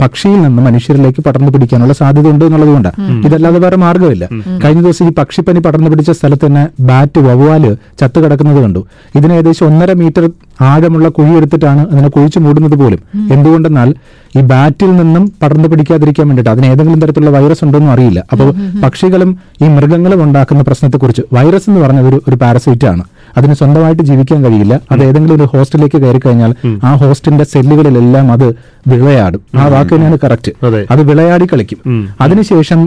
പക്ഷിയിൽ 0.00 0.38
നിന്ന് 0.44 0.62
മനുഷ്യരിലേക്ക് 0.66 1.20
പടർന്നു 1.26 1.50
പിടിക്കാനുള്ള 1.54 1.94
സാധ്യത 2.00 2.26
ഉണ്ട് 2.34 2.44
എന്നുള്ളതുകൊണ്ട് 2.48 2.90
ഇതല്ലാതെ 3.26 3.58
വേറെ 3.64 3.76
മാർഗമില്ല. 3.84 4.24
കഴിഞ്ഞ 4.62 4.80
ദിവസം 4.86 5.08
ഈ 5.08 5.12
പക്ഷിപ്പനി 5.20 5.60
പടർന്നു 5.66 5.90
പിടിച്ച 5.92 6.10
സ്ഥലത്ത് 6.18 6.44
തന്നെ 6.46 6.64
ബാറ്റ് 6.90 7.20
വവ്വാൽ 7.26 7.64
ചത്തു 8.00 8.18
കിടക്കുന്നത് 8.24 8.60
കണ്ടു. 8.64 8.80
ഇതിന് 9.18 9.34
ഏകദേശം 9.38 9.66
ഒന്നര 9.70 9.92
മീറ്റർ 10.02 10.24
ആഴമുള്ള 10.70 11.08
കുഴി 11.18 11.32
എടുത്തിട്ടാണ് 11.40 11.82
അതിനെ 11.92 12.08
കുഴിച്ചു 12.14 12.38
മൂടുന്നത് 12.46 12.76
പോലും. 12.82 13.00
എന്തുകൊണ്ടെന്നാൽ 13.34 13.90
ഈ 14.38 14.40
ബാറ്റിൽ 14.50 14.90
നിന്നും 15.00 15.24
പടർന്നു 15.42 15.68
പിടിക്കാതിരിക്കാൻ 15.70 16.26
വേണ്ടിയിട്ട് 16.28 16.50
അതിന് 16.50 16.66
ഏതെങ്കിലും 16.72 17.00
തരത്തിലുള്ള 17.02 17.30
വൈറസ് 17.36 17.62
ഉണ്ടോന്നും 17.66 17.92
അറിയില്ല. 17.94 18.20
അപ്പോൾ 18.32 18.48
പക്ഷികളും 18.84 19.30
ഈ 19.64 19.68
മൃഗങ്ങളും 19.76 20.20
ഉണ്ടാക്കുന്ന 20.24 20.62
പ്രശ്നത്തെക്കുറിച്ച് 20.68 21.22
വൈറസ് 21.38 21.68
എന്ന് 21.70 21.80
പറഞ്ഞ 21.84 22.02
ഒരു 22.10 22.18
ഒരു 22.28 22.36
പാരസൈറ്റ് 22.42 22.86
ആണ്. 22.92 23.04
അതിന് 23.36 23.54
സ്വന്തമായിട്ട് 23.54 24.02
ജീവിക്കാൻ 24.02 24.44
കഴിയില്ല. 24.44 24.80
അത് 24.92 25.02
ഏതെങ്കിലും 25.04 25.34
ഒരു 25.34 25.46
ഹോസ്റ്റലിലേക്ക് 25.52 25.98
കയറി 26.02 26.20
കഴിഞ്ഞാൽ 26.26 26.52
ആ 26.84 26.94
ഹോസ്റ്റലിന്റെ 26.94 27.44
സെല്ലുകളിലെല്ലാം 27.44 28.32
അത് 28.32 28.46
വിളയാടും. 28.86 29.42
ആ 29.58 29.66
വാക്ക് 29.66 29.94
തന്നെയാണ് 29.94 30.18
കറക്റ്റ് 30.24 30.52
അതെ. 30.66 31.02
വിളയാടി 31.02 31.46
കളിക്കും. 31.52 31.78
അതിനുശേഷം 32.20 32.80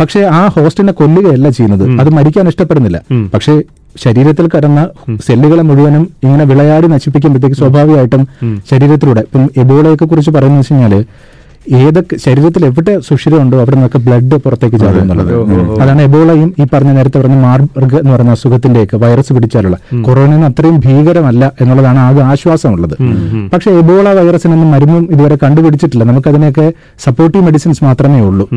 പക്ഷേ 0.00 0.20
ആ 0.20 0.46
ഹോസ്റ്റിനെ 0.46 0.92
കൊല്ലുകയല്ല 0.92 1.48
ചെയ്യുന്നത്. 1.48 2.00
അത് 2.00 2.10
മരിക്കാൻ 2.10 2.48
ഇഷ്ടപ്പെടുന്നില്ല. 2.48 2.98
പക്ഷേ 3.34 3.54
ശരീരത്തിൽ 3.96 4.48
കടന്ന 4.56 4.80
സെല്ലുകളെ 5.26 5.62
മുഴുവനും 5.62 6.08
ഇങ്ങനെ 6.24 6.44
വിളയാടി 6.44 6.86
നശിപ്പിക്കുമ്പോഴത്തേക്ക് 6.86 7.56
സ്വാഭാവികമായിട്ടും 7.56 8.22
ശരീരത്തിലൂടെ. 8.70 9.20
ഇപ്പം 9.20 9.50
എബോളയൊക്കെ 9.56 10.04
കുറിച്ച് 10.04 10.30
പറയുന്നത് 10.30 10.60
വെച്ച് 10.60 10.72
കഴിഞ്ഞാൽ 10.72 10.94
ഏതൊക്കെ 11.68 12.16
ശരീരത്തിൽ 12.16 12.64
എവിടെ 12.64 12.98
സുഷിരമുണ്ടോ 12.98 13.58
അവിടെ 13.58 13.74
നിന്നൊക്കെ 13.76 13.98
ബ്ലഡ് 13.98 14.36
പുറത്തേക്ക് 14.36 14.76
ചാടും 14.76 15.00
എന്നുള്ളത്. 15.02 15.32
അതാണ് 15.82 16.02
എബോളയും 16.02 16.54
ഈ 16.58 16.66
പറഞ്ഞ 16.72 16.90
നേരത്തെ 16.90 17.18
പറഞ്ഞ 17.18 17.34
മാർബർഗ് 17.34 17.94
എന്ന് 17.94 18.12
പറയുന്ന 18.12 18.32
അസുഖത്തിന്റെയൊക്കെ 18.32 18.96
വൈറസ് 18.96 19.32
പിടിച്ചാലുള്ള. 19.32 19.78
കൊറോണ 20.02 20.34
അത്രയും 20.44 20.80
ഭീകരമല്ല 20.80 21.52
എന്നുള്ളതാണ് 21.60 21.98
ആകെ 21.98 22.22
ആശ്വാസമുള്ളത്. 22.22 22.96
പക്ഷെ 23.52 23.70
എബോള 23.70 24.08
വൈറസിനൊന്നും 24.08 24.70
മരുന്നും 24.70 25.08
ഇതുവരെ 25.10 25.38
കണ്ടുപിടിച്ചിട്ടില്ല. 25.42 26.04
നമുക്കതിനൊക്കെ 26.04 26.72
സപ്പോർട്ടീവ് 26.98 27.44
മെഡിസിൻസ് 27.44 27.84
മാത്രമേ 27.84 28.20
ഉള്ളൂ. 28.20 28.48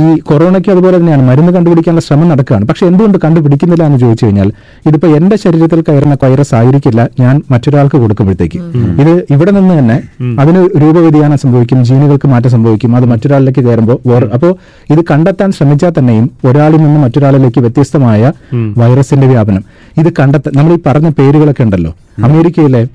ഈ 0.00 0.18
കൊറോണയ്ക്ക് 0.18 0.70
അതുപോലെ 0.70 0.96
തന്നെയാണ് 0.96 1.22
മരുന്ന് 1.22 1.52
കണ്ടുപിടിക്കാനുള്ള 1.52 2.00
ശ്രമം 2.00 2.28
നടക്കുകയാണ്. 2.28 2.66
പക്ഷെ 2.66 2.86
എന്തുകൊണ്ട് 2.86 3.18
കണ്ടുപിടിക്കുന്നില്ല 3.18 3.84
എന്ന് 3.84 3.98
ചോദിച്ചു 3.98 4.24
കഴിഞ്ഞാൽ 4.24 4.52
ഇതിപ്പോ 4.86 5.08
എന്റെ 5.08 5.36
ശരീരത്തിൽ 5.36 5.82
കയറുന്ന 5.88 6.16
വൈറസ് 6.22 6.54
ആയിരിക്കില്ല 6.54 7.08
ഞാൻ 7.20 7.42
മറ്റൊരാൾക്ക് 7.50 7.96
കൊടുക്കുമ്പോഴത്തേക്ക്. 7.96 8.58
ഇത് 9.02 9.26
ഇവിടെ 9.30 9.50
നിന്ന് 9.50 9.78
തന്നെ 9.78 10.02
അതിന് 10.40 10.68
രൂപവ്യതിയാനം 10.82 11.38
സംഭവിക്കും 11.38 11.84
ജീനുകൾക്ക് 11.84 12.26
മാറ്റം 12.28 12.41
സംഭവിക്കും. 12.48 12.96
അത് 12.96 13.04
മറ്റൊരാളിലേക്ക് 13.04 13.60
കയറുമ്പോൾ 13.60 13.98
അപ്പോൾ 14.32 14.56
ഇത് 14.90 15.04
കണ്ടെത്താൻ 15.10 15.52
ശ്രമിച്ചാൽ 15.52 15.92
തന്നെയും 15.98 16.30
ഒരാളിൽ 16.44 16.76
നിന്ന് 16.76 17.00
മറ്റൊരാളിലേക്ക് 17.00 17.60
വ്യത്യസ്തമായ 17.60 18.32
വൈറസിന്റെ 18.78 19.26
വ്യാപനം. 19.26 19.64
ഇത് 19.98 20.12
കണ്ടെത്താൻ 20.20 20.54
നമ്മൾ 20.56 20.72
ഈ 20.72 20.78
പറഞ്ഞ 20.86 21.08
പേരുകളൊക്കെ 21.08 21.62
ഉണ്ടല്ലോ. 21.62 21.94
അമേരിക്കയിലെ 22.24 22.86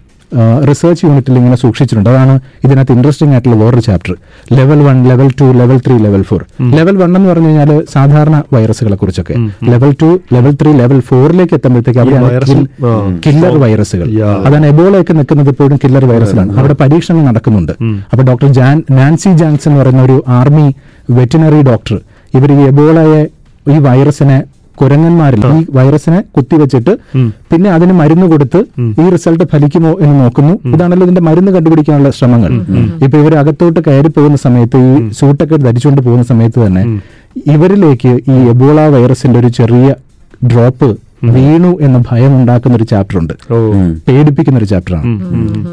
റിസർച്ച് 0.70 1.04
യൂണിറ്റിൽ 1.06 1.36
ഇങ്ങനെ 1.40 1.58
സൂക്ഷിച്ചിട്ടുണ്ട്. 1.64 2.10
അതാണ് 2.14 2.34
ഇതിനകത്ത് 2.66 2.94
ഇൻട്രസ്റ്റിംഗ് 2.98 3.34
ആയിട്ടുള്ള 3.36 3.58
വേറൊരു 3.62 3.84
chapter 3.88 4.14
level 4.58 4.80
one 4.88 4.98
level 5.10 5.30
two 5.40 5.48
level 5.62 5.78
three 5.86 5.96
level 6.06 6.24
four 6.30 6.42
level 6.78 6.96
one 7.02 7.10
എന്ന് 7.18 7.30
പറഞ്ഞു 7.32 7.50
കഴിഞ്ഞാൽ 7.50 7.72
സാധാരണ 7.96 8.36
വൈറസുകളെ 8.56 8.98
കുറിച്ചൊക്കെ. 9.02 9.36
Level 9.74 9.94
two 10.02 10.10
level 10.36 10.54
three 10.62 10.74
level 10.82 11.00
ഫോറിലേക്ക് 11.10 11.56
എത്തുമ്പോഴത്തേക്ക് 11.60 12.02
അവിടെയാണ് 12.04 12.28
കില്ലർ 13.28 13.56
വൈറസുകൾ 13.64 14.10
അതാണ് 14.48 14.66
എബോളയൊക്കെ 14.74 15.16
നിൽക്കുന്നത് 15.20 15.52
ഇപ്പോഴും 15.54 15.80
കില്ലർ 15.86 16.06
വൈറസിലാണ് 16.12 16.52
അവിടെ 16.60 16.78
പരീക്ഷണങ്ങൾ 16.84 17.26
നടക്കുന്നുണ്ട്. 17.32 17.74
അപ്പൊ 18.12 18.24
ഡോക്ടർ 18.32 18.50
ജാൻ 18.60 18.78
നാൻസി 19.00 19.34
ജാൻസ് 19.42 19.68
എന്ന് 19.70 19.80
പറയുന്ന 19.82 20.04
ഒരു 20.10 20.18
ആർമി 20.40 20.68
വെറ്റിനറി 21.20 21.64
ഡോക്ടർ 21.72 21.98
ഇവർ 22.38 22.52
ഈ 22.58 22.62
എബോളയെ 22.72 23.24
ഈ 23.74 23.78
വൈറസിനെ 23.88 24.38
കുരങ്ങന്മാരിൽ 24.82 25.44
ഈ 25.56 25.60
വൈറസിനെ 25.78 26.20
കുത്തിവെച്ചിട്ട് 26.36 26.94
പിന്നെ 27.52 27.70
അതിന് 27.76 27.94
മരുന്ന് 28.02 28.28
കൊടുത്ത് 28.34 28.60
ഈ 29.02 29.06
റിസൾട്ട് 29.16 29.46
ഫലിക്കുമോ 29.54 29.92
എന്ന് 30.04 30.16
നോക്കുന്നു. 30.24 30.54
ഇതാണല്ലോ 30.74 31.06
ഇതിന്റെ 31.08 31.24
മരുന്ന് 31.30 31.54
കണ്ടുപിടിക്കാനുള്ള 31.56 32.12
ശ്രമങ്ങൾ. 32.20 32.54
ഇപ്പൊ 33.06 33.16
ഇവർ 33.24 33.36
അകത്തോട്ട് 33.42 33.80
കയറി 33.88 34.12
പോകുന്ന 34.18 34.40
സമയത്ത് 34.46 34.80
ഈ 34.92 34.94
സൂട്ടൊക്കെ 35.20 35.58
ധരിച്ചുകൊണ്ട് 35.66 36.02
പോകുന്ന 36.08 36.26
സമയത്ത് 36.34 36.60
തന്നെ 36.68 36.86
ഇവരിലേക്ക് 37.56 38.14
ഈ 38.36 38.38
എബോള 38.54 38.88
വൈറസിന്റെ 38.96 39.40
ഒരു 39.44 39.52
ചെറിയ 39.60 39.88
ഡ്രോപ്പ് 40.52 40.90
വീണു 41.36 41.70
എന്ന 41.86 41.98
ഭയം 42.10 42.32
ഉണ്ടാക്കുന്ന 42.40 42.76
ഒരു 42.80 42.86
ചാപ്റ്റർ 42.90 43.16
ഉണ്ട്. 43.22 43.32
പേടിപ്പിക്കുന്ന 44.08 44.58
ഒരു 44.62 44.68
ചാപ്റ്ററാണ് 44.72 45.14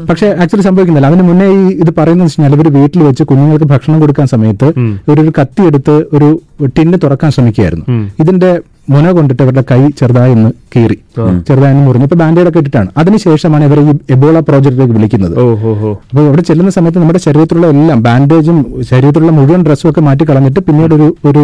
പക്ഷെ 0.09 0.27
ആക്ച്വലി 0.41 0.63
സംഭവിക്കുന്നില്ല. 0.67 1.09
അതിന് 1.11 1.23
മുന്നേ 1.27 1.47
ഈ 1.57 1.65
ഇത് 1.83 1.91
പറയുന്നത് 1.99 2.27
വെച്ചാൽ 2.29 2.55
ഇവർ 2.57 2.67
വീട്ടിൽ 2.77 3.01
വെച്ച് 3.07 3.23
കുഞ്ഞുങ്ങൾക്ക് 3.29 3.67
ഭക്ഷണം 3.73 3.99
കൊടുക്കാൻ 4.03 4.27
സമയത്ത് 4.33 4.67
ഒരു 5.11 5.31
കത്തി 5.39 5.63
എടുത്ത് 5.69 5.95
ഒരു 6.15 6.29
ടിന്ന് 6.77 6.99
തുറക്കാൻ 7.03 7.29
ശ്രമിക്കുകയായിരുന്നു. 7.35 7.85
ഇതിന്റെ 8.23 8.51
മുന 8.93 9.11
കൊണ്ടിട്ട് 9.17 9.41
അവരുടെ 9.43 9.63
കൈ 9.71 9.79
ചെറുതായി 9.99 10.33
ഒന്ന് 10.37 10.49
കീറി. 10.73 10.97
ചെറുതായി 11.47 11.73
ഒന്ന് 11.75 11.83
മുറിഞ്ഞു. 11.87 12.05
ഇപ്പൊ 12.07 12.17
ബാൻഡേഡ് 12.21 12.49
ഒക്കെ 12.49 12.59
ഇട്ടിട്ടാണ്. 12.61 12.89
അതിനുശേഷമാണ് 13.01 13.63
ഇവർ 13.69 13.79
ഈ 13.83 13.93
എബോള 14.15 14.39
പ്രോജക്റ്റിലേക്ക് 14.49 14.95
വിളിക്കുന്നത്. 14.97 15.35
അപ്പൊ 15.41 15.71
അപ്പോൾ 16.09 16.23
അവിടെ 16.29 16.43
ചെല്ലുന്ന 16.49 16.71
സമയത്ത് 16.77 16.99
നമ്മുടെ 17.03 17.21
ശരീരത്തിലുള്ള 17.27 17.67
എല്ലാം 17.75 18.01
ബാൻഡേജും 18.07 18.57
ശരീരത്തിലുള്ള 18.91 19.33
മുഴുവൻ 19.37 19.63
ഡ്രസ്സും 19.67 19.89
ഒക്കെ 19.91 20.01
മാറ്റി 20.07 20.27
കളഞ്ഞിട്ട് 20.29 20.63
പിന്നീട് 20.67 20.95
ഒരു 20.99 21.07
ഒരു 21.31 21.43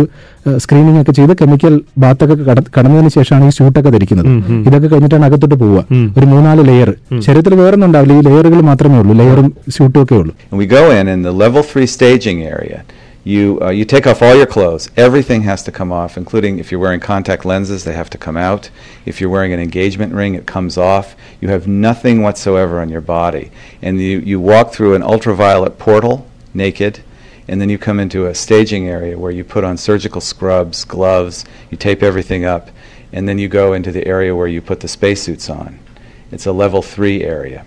സ്ക്രീനിങ് 0.66 1.02
ഒക്കെ 1.04 1.16
ചെയ്ത് 1.20 1.34
കെമിക്കൽ 1.42 1.74
ബാത്തൊക്കെ 2.06 2.36
ഒക്കെ 2.38 2.56
കടന്നതിന് 2.78 3.12
ശേഷമാണ് 3.18 3.50
ഈ 3.50 3.56
ഷൂട്ടൊക്കെ 3.58 3.94
ധരിക്കുന്നത്. 3.98 4.30
ഇതൊക്കെ 4.68 4.88
കഴിഞ്ഞിട്ടാണ് 4.94 5.26
അകത്തോട്ട് 5.30 5.58
പോവുക. 5.64 5.84
ഒരു 6.18 6.26
മൂന്നാൽ 6.34 6.62
ലെയർ 6.72 6.92
ശരീരത്തിൽ 7.28 7.56
വേറൊന്നും 7.64 7.88
ഉണ്ടാവില്ല. 7.90 8.14
ഈ 8.20 8.24
ലെയറുകൾ 8.30 8.62
മാത്രമേ 8.72 9.00
ഉള്ളൂ. 9.04 9.16
ലെയറും 9.24 9.50
ഷൂട്ടും 9.78 10.02
ഒക്കെ 10.04 10.16
ഉള്ളൂ. 10.22 10.34
We 10.62 10.66
go 10.78 10.82
in, 10.98 11.08
in 11.14 11.22
the 11.28 11.34
level 11.44 11.64
3 11.72 11.88
staging 11.96 12.40
area, 12.56 12.80
you, 13.24 13.60
uh, 13.62 13.70
you 13.70 13.86
take 13.86 14.08
off 14.08 14.24
all 14.24 14.36
your 14.36 14.48
clothes. 14.48 14.90
Everything 14.98 15.44
has 15.44 15.62
to 15.64 15.72
come 15.72 15.92
off, 15.92 16.18
including 16.18 16.58
if 16.58 16.72
you're 16.72 16.80
wearing 16.80 17.00
contact 17.00 17.46
lenses, 17.46 17.84
they 17.84 17.94
have 17.94 18.10
to 18.10 18.18
come 18.18 18.36
out. 18.36 18.72
If 19.06 19.22
you're 19.22 19.30
wearing 19.30 19.54
an 19.54 19.60
engagement 19.60 20.14
ring, 20.14 20.34
it 20.34 20.48
comes 20.48 20.78
off. 20.78 21.16
You 21.40 21.50
have 21.50 21.68
nothing 21.68 22.24
whatsoever 22.24 22.82
on 22.82 22.90
your 22.90 23.02
body. 23.02 23.52
And 23.82 24.00
you, 24.00 24.20
you 24.20 24.40
walk 24.40 24.74
through 24.74 24.96
an 24.96 25.04
ultraviolet 25.04 25.78
portal 25.78 26.28
naked, 26.54 27.04
and 27.48 27.62
then 27.62 27.70
you 27.70 27.78
come 27.78 28.00
into 28.00 28.26
a 28.26 28.34
staging 28.34 28.88
area 28.88 29.18
where 29.18 29.32
you 29.32 29.44
put 29.44 29.64
on 29.64 29.78
surgical 29.78 30.22
scrubs, 30.22 30.84
gloves, 30.84 31.46
you 31.70 31.78
tape 31.78 32.02
everything 32.02 32.44
up, 32.46 32.72
and 33.14 33.30
then 33.30 33.38
you 33.38 33.48
go 33.48 33.74
into 33.74 33.92
the 33.92 34.08
area 34.08 34.36
where 34.36 34.48
you 34.48 34.62
put 34.62 34.80
the 34.80 34.88
spacesuits 34.88 35.50
on. 35.50 35.80
It's 36.32 36.48
a 36.48 36.52
level 36.52 36.82
three 36.82 37.24
area. 37.24 37.66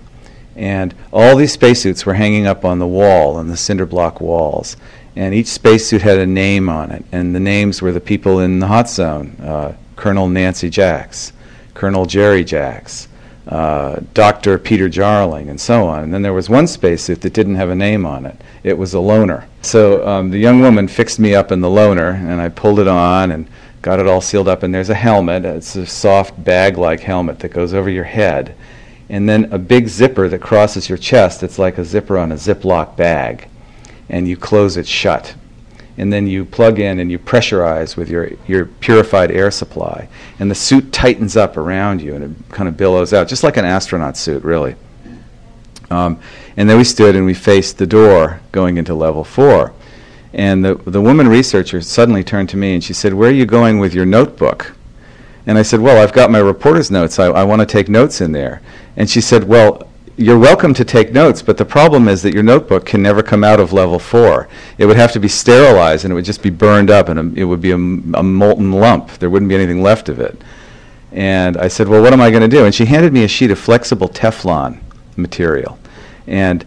And 0.56 0.94
all 1.12 1.36
these 1.36 1.52
spacesuits 1.52 2.06
were 2.06 2.14
hanging 2.14 2.46
up 2.46 2.64
on 2.64 2.78
the 2.78 2.86
wall, 2.86 3.36
on 3.36 3.48
the 3.48 3.56
cinder 3.56 3.86
block 3.86 4.20
walls. 4.20 4.76
And 5.16 5.34
each 5.34 5.46
spacesuit 5.46 6.02
had 6.02 6.18
a 6.18 6.26
name 6.26 6.68
on 6.68 6.90
it. 6.90 7.04
And 7.12 7.34
the 7.34 7.40
names 7.40 7.80
were 7.80 7.92
the 7.92 8.00
people 8.00 8.40
in 8.40 8.58
the 8.58 8.66
hot 8.66 8.88
zone 8.88 9.36
uh, 9.40 9.74
Colonel 9.96 10.28
Nancy 10.28 10.68
Jacks, 10.68 11.32
Colonel 11.72 12.04
Jerry 12.04 12.44
Jacks, 12.44 13.08
uh, 13.46 14.00
Dr. 14.12 14.58
Peter 14.58 14.88
Jarling, 14.88 15.48
and 15.48 15.60
so 15.60 15.86
on. 15.86 16.02
And 16.02 16.12
then 16.12 16.22
there 16.22 16.32
was 16.32 16.48
one 16.48 16.66
spacesuit 16.66 17.20
that 17.20 17.32
didn't 17.32 17.54
have 17.54 17.70
a 17.70 17.74
name 17.74 18.04
on 18.04 18.26
it. 18.26 18.40
It 18.64 18.76
was 18.76 18.94
a 18.94 19.00
loner. 19.00 19.46
So 19.62 20.06
um, 20.06 20.30
the 20.30 20.38
young 20.38 20.60
woman 20.60 20.88
fixed 20.88 21.20
me 21.20 21.34
up 21.34 21.52
in 21.52 21.60
the 21.60 21.70
loner, 21.70 22.10
and 22.10 22.40
I 22.40 22.48
pulled 22.48 22.80
it 22.80 22.88
on 22.88 23.30
and 23.30 23.46
got 23.82 24.00
it 24.00 24.08
all 24.08 24.20
sealed 24.20 24.48
up. 24.48 24.62
And 24.62 24.74
there's 24.74 24.90
a 24.90 24.94
helmet. 24.94 25.44
It's 25.44 25.76
a 25.76 25.86
soft 25.86 26.42
bag 26.42 26.76
like 26.76 27.00
helmet 27.00 27.38
that 27.40 27.50
goes 27.50 27.72
over 27.72 27.90
your 27.90 28.04
head 28.04 28.56
and 29.08 29.28
then 29.28 29.52
a 29.52 29.58
big 29.58 29.88
zipper 29.88 30.28
that 30.28 30.40
crosses 30.40 30.88
your 30.88 30.98
chest. 30.98 31.42
It's 31.42 31.58
like 31.58 31.78
a 31.78 31.84
zipper 31.84 32.18
on 32.18 32.32
a 32.32 32.36
Ziploc 32.36 32.96
bag, 32.96 33.48
and 34.08 34.28
you 34.28 34.36
close 34.36 34.76
it 34.76 34.86
shut. 34.86 35.34
And 35.96 36.12
then 36.12 36.26
you 36.26 36.44
plug 36.44 36.80
in 36.80 36.98
and 36.98 37.10
you 37.10 37.18
pressurize 37.18 37.96
with 37.96 38.08
your, 38.08 38.30
your 38.48 38.66
purified 38.66 39.30
air 39.30 39.50
supply. 39.50 40.08
And 40.40 40.50
the 40.50 40.54
suit 40.54 40.92
tightens 40.92 41.36
up 41.36 41.56
around 41.56 42.02
you 42.02 42.14
and 42.14 42.24
it 42.24 42.48
kind 42.50 42.68
of 42.68 42.76
billows 42.76 43.12
out, 43.12 43.28
just 43.28 43.44
like 43.44 43.56
an 43.56 43.64
astronaut 43.64 44.16
suit, 44.16 44.42
really. 44.42 44.74
Um, 45.90 46.18
and 46.56 46.68
then 46.68 46.78
we 46.78 46.84
stood 46.84 47.14
and 47.14 47.24
we 47.24 47.34
faced 47.34 47.78
the 47.78 47.86
door 47.86 48.40
going 48.50 48.76
into 48.76 48.94
level 48.94 49.22
four. 49.22 49.72
And 50.32 50.64
the, 50.64 50.74
the 50.74 51.00
woman 51.00 51.28
researcher 51.28 51.80
suddenly 51.80 52.24
turned 52.24 52.48
to 52.48 52.56
me 52.56 52.74
and 52.74 52.82
she 52.82 52.92
said, 52.92 53.14
Where 53.14 53.30
are 53.30 53.32
you 53.32 53.46
going 53.46 53.78
with 53.78 53.94
your 53.94 54.04
notebook? 54.04 54.74
And 55.46 55.56
I 55.56 55.62
said, 55.62 55.80
Well, 55.80 56.02
I've 56.02 56.12
got 56.12 56.30
my 56.30 56.38
reporter's 56.38 56.90
notes. 56.90 57.20
I, 57.20 57.26
I 57.26 57.44
want 57.44 57.60
to 57.60 57.66
take 57.66 57.88
notes 57.88 58.20
in 58.20 58.32
there. 58.32 58.60
And 58.96 59.08
she 59.08 59.20
said, 59.20 59.44
Well, 59.44 59.88
you're 60.17 60.37
welcome 60.39 60.73
to 60.73 60.83
take 60.83 61.13
notes, 61.13 61.41
but 61.41 61.57
the 61.57 61.63
problem 61.65 62.07
is 62.09 62.21
that 62.23 62.33
your 62.33 62.43
notebook 62.43 62.85
can 62.85 63.01
never 63.01 63.23
come 63.23 63.43
out 63.43 63.59
of 63.59 63.71
level 63.71 63.99
four. 63.99 64.49
It 64.77 64.85
would 64.85 64.97
have 64.97 65.13
to 65.13 65.19
be 65.19 65.29
sterilized 65.29 66.03
and 66.03 66.11
it 66.11 66.15
would 66.15 66.25
just 66.25 66.43
be 66.43 66.49
burned 66.49 66.89
up 66.89 67.07
and 67.07 67.17
a, 67.19 67.39
it 67.41 67.45
would 67.45 67.61
be 67.61 67.71
a, 67.71 67.75
m- 67.75 68.13
a 68.17 68.23
molten 68.23 68.71
lump. 68.73 69.07
There 69.19 69.29
wouldn't 69.29 69.49
be 69.49 69.55
anything 69.55 69.81
left 69.81 70.09
of 70.09 70.19
it. 70.19 70.41
And 71.11 71.57
I 71.57 71.69
said, 71.69 71.87
Well, 71.87 72.01
what 72.01 72.13
am 72.13 72.21
I 72.21 72.29
going 72.31 72.41
to 72.41 72.47
do? 72.47 72.65
And 72.65 72.75
she 72.75 72.85
handed 72.85 73.13
me 73.13 73.23
a 73.23 73.27
sheet 73.27 73.51
of 73.51 73.59
flexible 73.59 74.09
Teflon 74.09 74.79
material. 75.15 75.79
And 76.27 76.65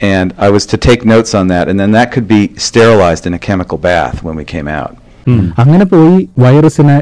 and 0.00 0.34
I 0.36 0.50
was 0.50 0.66
to 0.66 0.76
take 0.76 1.04
notes 1.04 1.32
on 1.32 1.46
that, 1.46 1.68
and 1.68 1.78
then 1.78 1.92
that 1.92 2.10
could 2.10 2.26
be 2.26 2.56
sterilized 2.56 3.24
in 3.24 3.34
a 3.34 3.38
chemical 3.38 3.78
bath 3.78 4.22
when 4.24 4.34
we 4.36 4.44
came 4.44 4.66
out. 4.66 4.96
അങ്ങനെ 5.60 5.84
പോയി 5.84 6.28
വൈറസിനെ 6.38 6.96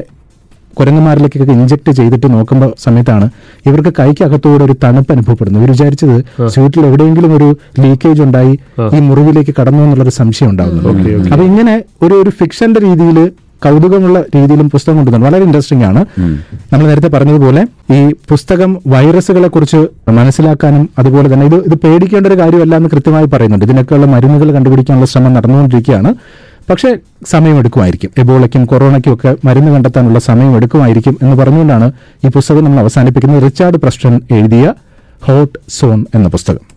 കുരങ്ങന്മാരിലേക്കൊക്കെ 0.78 1.52
inject 1.52 1.90
ചെയ്തിട്ട് 1.90 2.32
നോക്കുമ്പോൾ 2.34 2.72
സമയത്താണ് 2.84 3.28
ഇവർക്ക് 3.66 3.92
കൈക്കകത്തൂടെ 3.98 4.64
ഒരു 4.64 4.76
തണുപ്പ് 4.84 5.12
അനുഭവപ്പെടുന്നത്. 5.12 5.62
ഇവർ 5.62 5.70
വിചാരിച്ചത് 5.70 6.16
സ്വീറ്റിൽ 6.48 6.86
എവിടെയെങ്കിലും 6.86 7.36
ഒരു 7.36 7.48
ലീക്കേജ് 7.80 8.22
ഉണ്ടായി 8.22 8.54
ഈ 8.96 9.00
മുറിവിലേക്ക് 9.08 9.54
കടന്നു 9.60 9.82
എന്നുള്ളൊരു 9.82 10.10
സംശയം 10.10 10.50
ഉണ്ടാകുന്നു 10.50 10.92
അപ്പൊ 11.32 11.44
ഇങ്ങനെ 11.44 11.82
ഒരു 12.02 12.14
ഒരു 12.14 12.30
ഫിക്ഷന്റെ 12.30 12.80
രീതിയിൽ 12.80 13.32
കൗതുകമുള്ള 13.64 14.18
രീതിയിലും 14.34 14.70
പുസ്തകം 14.70 14.96
കൊണ്ടുവന്നു. 14.96 15.26
വളരെ 15.26 15.44
ഇൻട്രസ്റ്റിംഗ് 15.44 15.84
ആണ്. 15.84 16.00
നമ്മൾ 16.72 16.86
നേരത്തെ 16.86 17.08
പറഞ്ഞതുപോലെ 17.08 17.62
ഈ 17.94 18.00
പുസ്തകം 18.30 18.70
വൈറസുകളെ 18.86 19.48
കുറിച്ച് 19.48 20.10
മനസ്സിലാക്കാനും 20.10 20.88
അതുപോലെ 20.98 21.32
തന്നെ 21.32 21.46
ഇത് 21.46 21.54
ഇത് 21.54 21.74
പേടിക്കേണ്ട 21.74 22.26
ഒരു 22.26 22.38
കാര്യമല്ല 22.38 22.76
എന്ന് 22.76 22.88
കൃത്യമായി 22.88 23.26
പറയുന്നുണ്ട്. 23.26 23.64
ഇതിനൊക്കെയുള്ള 23.64 24.06
മരുന്നുകൾ 24.06 24.50
കണ്ടുപിടിക്കാനുള്ള 24.52 25.06
ശ്രമം 25.06 25.34
നടന്നുകൊണ്ടിരിക്കുകയാണ്. 25.34 26.12
പക്ഷേ 26.70 26.96
സമയമെടുക്കുമായിരിക്കും. 27.26 28.10
എബോളയ്ക്കും 28.18 28.66
കൊറോണയ്ക്കും 28.66 29.14
ഒക്കെ 29.14 29.36
മരുന്ന് 29.44 29.72
കണ്ടെത്താനുള്ള 29.72 30.18
സമയം 30.18 30.56
എടുക്കുമായിരിക്കും 30.56 31.18
എന്ന് 31.22 31.36
പറഞ്ഞുകൊണ്ടാണ് 31.36 31.92
ഈ 32.24 32.28
പുസ്തകം 32.28 32.64
നമ്മൾ 32.64 32.80
അവസാനിപ്പിക്കുന്നത്. 32.80 33.42
റിച്ചാർഡ് 33.42 33.76
പ്രസ്റ്റൺ 33.76 34.20
എഴുതിയ 34.30 34.74
ഹോട്ട് 35.22 35.58
സോൺ 35.68 36.06
എന്ന 36.14 36.28
പുസ്തകം. 36.28 36.76